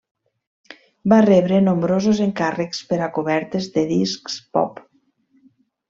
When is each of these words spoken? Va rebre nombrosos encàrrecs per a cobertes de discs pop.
Va 1.13 1.19
rebre 1.25 1.59
nombrosos 1.67 2.21
encàrrecs 2.27 2.81
per 2.93 3.01
a 3.09 3.13
cobertes 3.19 3.71
de 3.79 3.85
discs 3.95 4.43
pop. 4.59 4.87